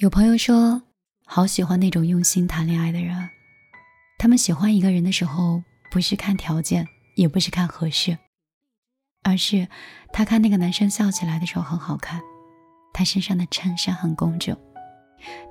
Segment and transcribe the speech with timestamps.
[0.00, 0.80] 有朋友说，
[1.26, 3.28] 好喜欢那种用心谈恋爱的人。
[4.18, 8.16] 他们喜欢一个人的时候，不是看条件，也不是看合适，
[9.22, 9.68] 而是
[10.10, 12.18] 他看那个男生笑起来的时候很好看，
[12.94, 14.56] 他身上的衬衫很工整。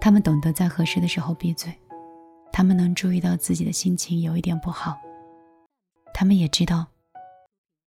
[0.02, 1.71] 他们懂得在合适的时候闭嘴，
[2.52, 4.97] 他们能注意到自己的心情有一点不好，
[6.11, 6.88] 他们也知道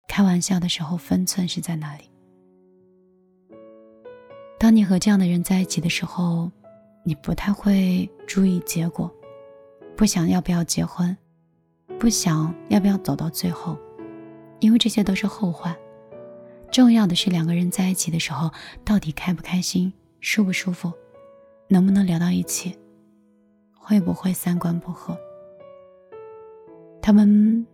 [0.06, 2.11] 开玩笑的时候分寸是在哪里。
[4.62, 6.48] 当你和这样的人在一起的时候，
[7.02, 9.12] 你不太会注意结果，
[9.96, 11.16] 不想要不要结婚，
[11.98, 13.76] 不想要不要走到最后，
[14.60, 15.76] 因为这些都是后话。
[16.70, 18.52] 重要的是两个人在一起的时候，
[18.84, 20.92] 到底开不开心，舒不舒服，
[21.66, 22.78] 能不能聊到一起，
[23.76, 25.18] 会不会三观不合。
[27.02, 27.66] 他们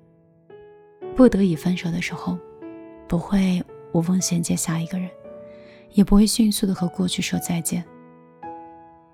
[1.14, 2.38] 不得已分手的时候，
[3.06, 5.10] 不会无缝衔接下一个人。
[5.92, 7.84] 也不会迅速的和过去说再见。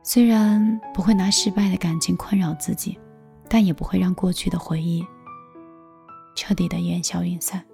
[0.03, 2.98] 虽然不会拿失败的感情困扰自己，
[3.48, 5.05] 但也不会让过去的回忆
[6.36, 7.64] 彻底的烟消云散。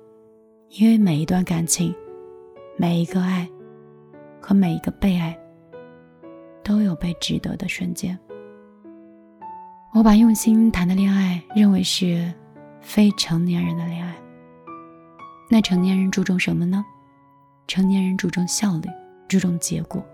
[0.69, 1.93] 因为每一段感情，
[2.77, 3.49] 每一个爱
[4.41, 5.37] 和每一个被爱，
[6.63, 8.17] 都有被值得的瞬间。
[9.93, 12.33] 我把用心谈的恋爱认为是
[12.81, 14.15] 非成年人的恋爱。
[15.51, 16.85] 那成年人注重什么呢？
[17.71, 18.91] 成年人注重效率，
[19.29, 20.05] 注重结果，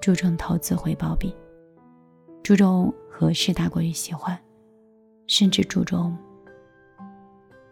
[0.00, 1.32] 注重投资回报比，
[2.42, 4.36] 注重合适大过于喜欢，
[5.28, 6.18] 甚至注重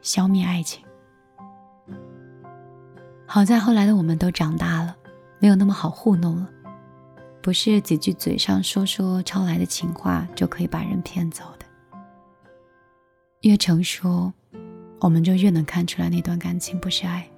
[0.02, 0.86] 消灭爱情。
[3.27, 4.97] 好在后来的我们都长大了，
[5.41, 6.48] 没有那么好糊弄了，
[7.42, 11.66] 不是几句嘴上说说抄来的情话就可以把人骗走的。
[13.41, 14.32] 越成熟，
[15.00, 17.28] 我们就越能看出来那段感情不是爱。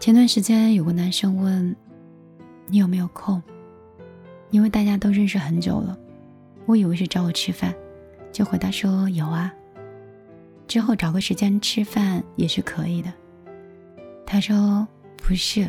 [0.00, 1.74] 前段时间有个男生问
[2.66, 3.42] ：“你有没有空？”
[4.50, 5.98] 因为大家都认识很久了，
[6.66, 7.74] 我以为是找我吃饭，
[8.32, 9.52] 就回答说有啊。
[10.68, 13.12] 之后找个时间吃饭也是可以的。
[14.24, 14.86] 他说
[15.18, 15.68] ：“不是，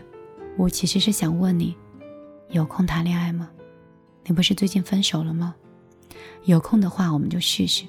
[0.57, 1.75] 我其实是想问你，
[2.49, 3.49] 有空谈恋爱吗？
[4.25, 5.55] 你不是最近分手了吗？
[6.43, 7.83] 有空的话我们就试试，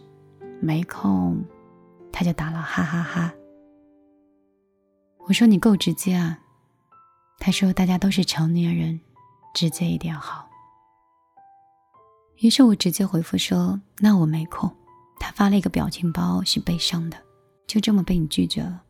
[0.60, 1.44] 没空，
[2.10, 3.34] 他就打了哈哈哈。”
[5.30, 6.40] 我说你够直接啊，
[7.38, 9.00] 他说大家都是成年人，
[9.54, 10.50] 直接一点好。
[12.38, 14.68] 于是我直接回复说那我没空。
[15.20, 17.16] 他发了一个表情包，是悲伤的，
[17.68, 18.82] 就这么被你拒绝了。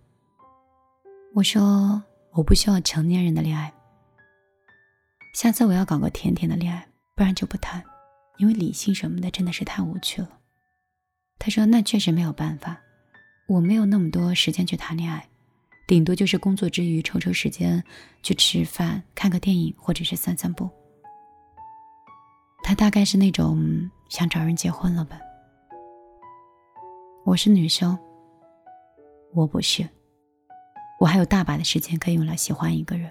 [1.34, 2.02] 我说
[2.32, 3.70] 我不需要成年人的恋爱，
[5.34, 7.84] 下次我要搞个甜甜的恋爱，不然就不谈，
[8.38, 10.38] 因为理性什么的真的是太无趣了。
[11.38, 12.80] 他说那确实没有办法，
[13.46, 15.26] 我没有那么多时间去谈恋爱。
[15.90, 17.82] 顶多就是工作之余抽抽时间
[18.22, 20.70] 去吃饭、看个电影，或者是散散步。
[22.62, 25.18] 他大概是那种想找人结婚了吧？
[27.24, 27.98] 我是女生，
[29.34, 29.84] 我不是，
[31.00, 33.10] 我还有大把的时间可以用来喜欢一个人，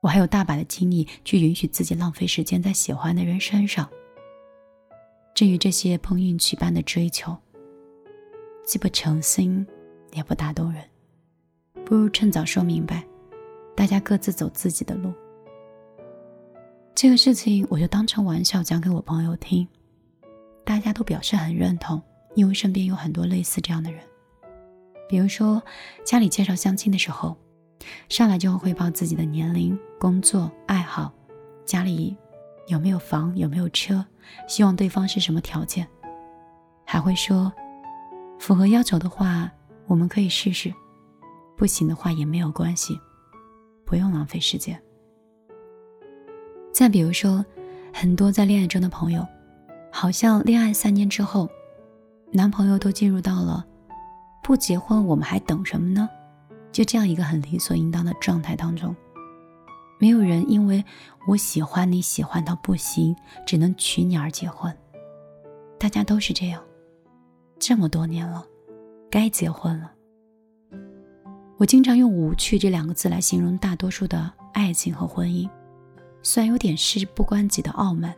[0.00, 3.88] 我还有大把的精力去允许自己浪费时间在喜欢的人身上。
[5.32, 7.36] 至于这些碰运气般的追求，
[8.66, 9.64] 既不诚心，
[10.12, 10.82] 也不打动人。
[11.84, 13.04] 不如趁早说明白，
[13.76, 15.12] 大家各自走自己的路。
[16.94, 19.68] 这个事情我就当成玩笑讲给我朋友听，
[20.64, 22.00] 大家都表示很认同，
[22.34, 24.00] 因为身边有很多类似这样的人。
[25.06, 25.62] 比如说，
[26.04, 27.36] 家里介绍相亲的时候，
[28.08, 31.12] 上来就会汇报自己的年龄、工作、爱好，
[31.66, 32.16] 家里
[32.68, 34.02] 有没有房、有没有车，
[34.48, 35.86] 希望对方是什么条件，
[36.86, 37.52] 还会说，
[38.38, 39.52] 符合要求的话，
[39.86, 40.72] 我们可以试试。
[41.56, 42.98] 不行的话也没有关系，
[43.84, 44.80] 不用浪费时间。
[46.72, 47.44] 再比如说，
[47.92, 49.26] 很多在恋爱中的朋友，
[49.92, 51.48] 好像恋爱三年之后，
[52.32, 53.64] 男朋友都进入到了
[54.42, 56.08] 不结婚我们还等什么呢？
[56.72, 58.94] 就这样一个很理所应当的状态当中，
[60.00, 60.84] 没有人因为
[61.28, 63.14] 我喜欢你喜欢到不行，
[63.46, 64.76] 只能娶你而结婚。
[65.78, 66.60] 大家都是这样，
[67.60, 68.44] 这么多年了，
[69.08, 69.93] 该结婚了。
[71.64, 75.48] 我经常用“无趣”这两个字来形容大多数的爱情和婚姻，
[76.22, 78.14] 虽然有点事不关己的傲慢，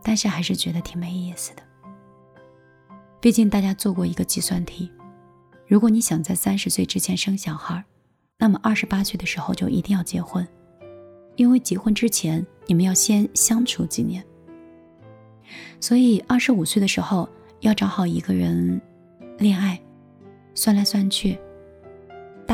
[0.00, 1.62] 但是还是觉得挺没意思的。
[3.20, 4.92] 毕竟大家做过一个计算题：
[5.66, 7.84] 如果你想在三十岁之前生小孩，
[8.38, 10.46] 那么二十八岁的时候就一定要结婚，
[11.34, 14.24] 因为结婚之前你们要先相处几年。
[15.80, 17.28] 所以二十五岁的时候
[17.58, 18.80] 要找好一个人
[19.36, 19.82] 恋爱，
[20.54, 21.36] 算来算去。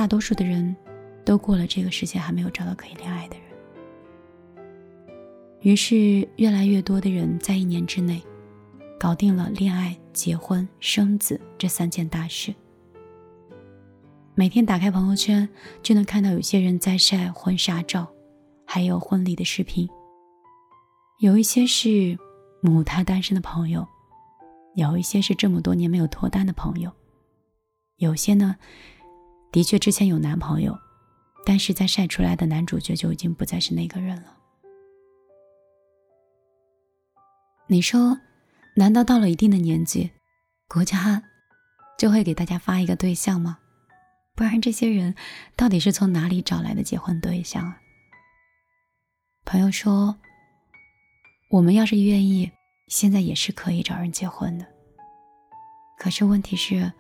[0.05, 0.77] 大多数的人
[1.25, 4.67] 都过了这个时间，还没有找到可以恋爱的人。
[5.63, 8.23] 于是，越来越多的人在一年之内，
[9.01, 12.55] 搞定了恋爱、结婚、生子这三件大事。
[14.35, 15.49] 每天打开朋友圈，
[15.83, 18.07] 就能看到有些人在晒婚纱照，
[18.67, 19.89] 还有婚礼的视频。
[21.19, 22.19] 有一些是
[22.61, 23.89] 母胎单身的朋友，
[24.75, 26.93] 有一些是这么多年没有脱单的朋友，
[27.97, 28.57] 有些呢，
[29.55, 30.77] 的确之前有男朋友，
[31.47, 34.37] 但是在晒出来的男主角就已经不再是那个人了。
[37.69, 38.19] 你说，
[38.75, 40.11] 难道到了一定的年纪，
[40.67, 41.23] 国家
[41.97, 43.61] 就会给大家发一个对象吗？
[44.35, 45.15] 不然这些人
[45.55, 47.81] 到底是从哪里找来的结婚对象啊？
[49.45, 50.17] 朋友说，
[51.51, 52.51] 我们要是愿意，
[52.89, 54.67] 现在也是可以找人结婚的。
[55.97, 56.93] 可是问题是，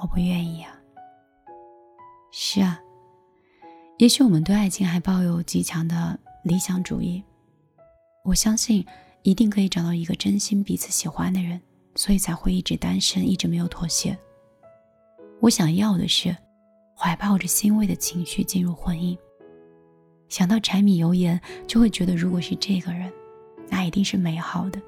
[0.00, 0.72] 我不愿意啊。
[2.38, 2.78] 是啊，
[3.96, 7.24] 也许我们对爱情还抱有极强的理想主义，
[8.24, 8.86] 我相信。
[9.22, 11.60] 一定可以找到一个真心彼此喜欢的人，
[11.96, 14.16] 所以才会一直单身，一直没有妥协。
[15.40, 16.36] 我想要的是
[16.94, 19.18] 怀抱着欣慰的情绪进入婚姻。
[20.28, 23.12] 想到柴米油盐，就会觉得如果是这个人，
[23.68, 24.80] 那一定是美好的，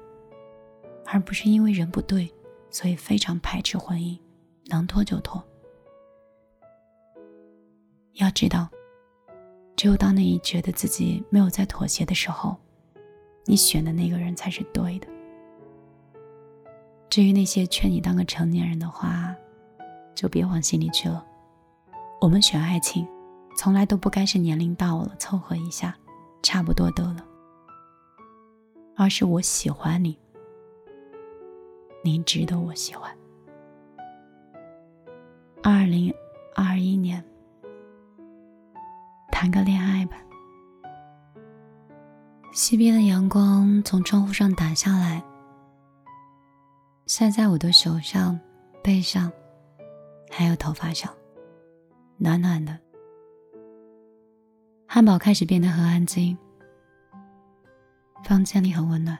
[1.05, 2.31] 而不是因为人不对，
[2.69, 4.17] 所以非常排斥婚姻，
[4.67, 5.43] 能拖就拖。
[8.13, 8.67] 要知道，
[9.75, 12.57] 只有当你觉得自己没有在妥协的时候。
[13.45, 15.07] 你选的那个人才是对的。
[17.09, 19.35] 至于那些劝你当个成年人的话，
[20.13, 21.25] 就别往心里去了。
[22.21, 23.07] 我们选爱情，
[23.57, 25.97] 从来都不该是年龄到了凑合一下，
[26.43, 27.25] 差不多得了，
[28.95, 30.15] 而是我喜欢你，
[32.03, 33.11] 你值得我喜欢。
[35.63, 36.13] 二零
[36.53, 37.25] 二一年，
[39.41, 40.17] 谈个恋爱吧。
[42.51, 45.23] 西边的阳光从窗户上打下来，
[47.07, 48.37] 晒在我的手上、
[48.83, 49.31] 背上，
[50.29, 51.09] 还有头发上，
[52.17, 52.77] 暖暖的。
[54.85, 56.37] 汉堡开始变得很安静，
[58.25, 59.17] 房间里很温暖。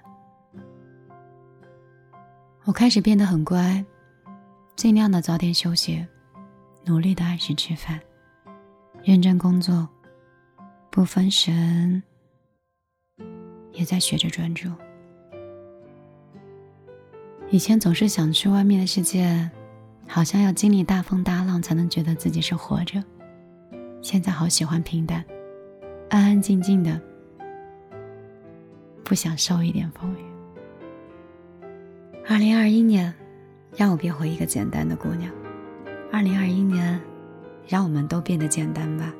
[2.65, 3.85] 我开始变得很乖，
[4.75, 6.05] 尽量的早点休息，
[6.83, 7.97] 努力的按时吃饭，
[9.01, 9.87] 认真工作，
[10.99, 12.03] 不分神。
[13.71, 14.69] 也在学着专注。
[17.49, 19.49] 以前总是想去外面的世界，
[20.09, 23.01] 好像要经历大风大浪才能觉得自己是活着。
[24.01, 25.23] 现在好喜欢平淡，
[26.09, 26.99] 安安静静的，
[29.05, 30.17] 不想受一点风雨。
[32.27, 33.15] 二零二一年，
[33.73, 35.31] 让我变回一个简单的姑娘。
[36.11, 36.99] 二零二一年，
[37.69, 39.13] 让我们都变得简单吧。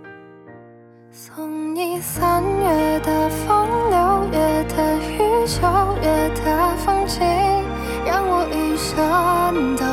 [1.12, 5.18] 送你三月的风，六月的雨，
[5.48, 5.62] 九
[6.04, 6.46] 月的
[6.78, 7.20] 风景，
[8.06, 9.89] 让我一生都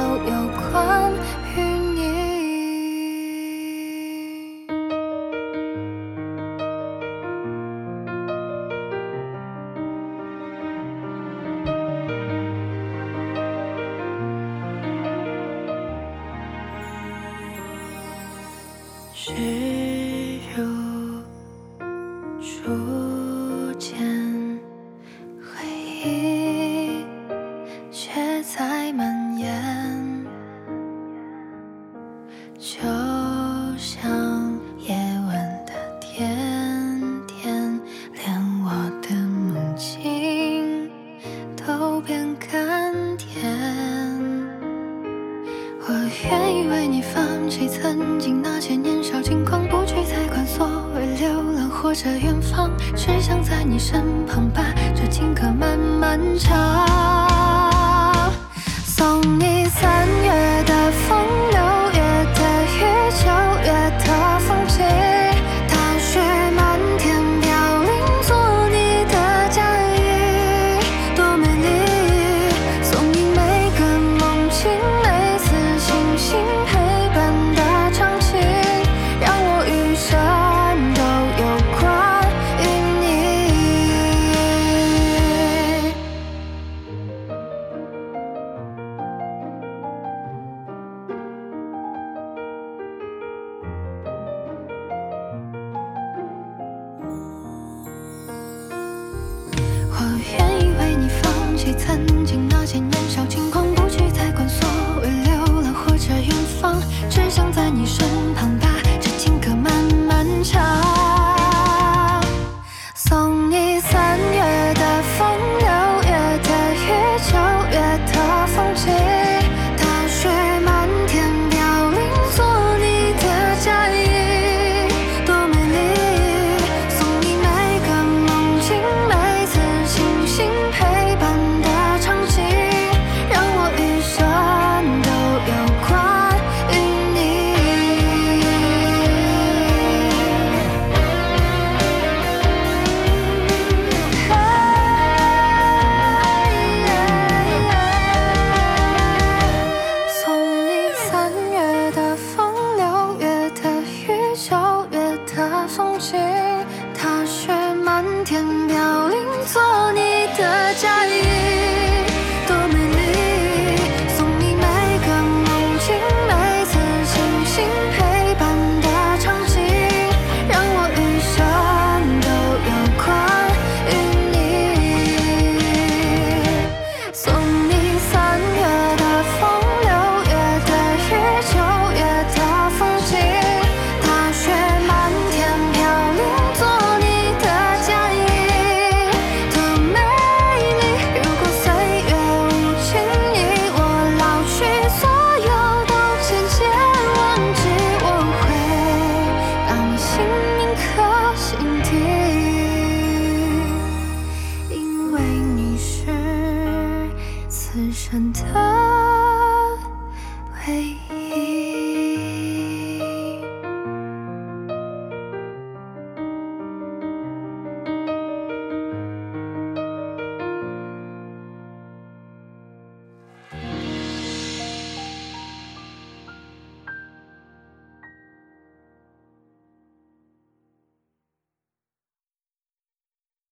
[52.52, 54.62] 方，只想在你身旁，把
[54.94, 56.86] 这情歌慢慢唱。
[58.84, 61.18] 送你三月的风，
[61.50, 61.58] 六
[61.92, 62.00] 月
[62.34, 62.40] 的
[62.76, 63.26] 雨，九
[63.62, 63.70] 月
[64.04, 64.35] 的